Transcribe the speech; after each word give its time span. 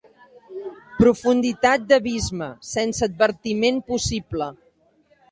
Profunditat 1.01 1.83
d'abisme, 1.91 2.47
sense 2.69 3.03
advertiment 3.09 3.77
possible. 3.91 4.49